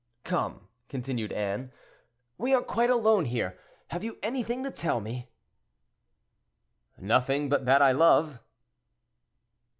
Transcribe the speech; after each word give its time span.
"Come," 0.23 0.67
continued 0.89 1.31
Anne, 1.31 1.71
"we 2.35 2.55
are 2.55 2.63
quite 2.63 2.89
alone 2.89 3.25
here; 3.25 3.59
have 3.89 4.03
you 4.03 4.17
anything 4.23 4.63
to 4.63 4.71
tell 4.71 4.99
me?" 4.99 5.29
"Nothing, 6.97 7.49
but 7.49 7.65
that 7.65 7.83
I 7.83 7.91
love." 7.91 8.39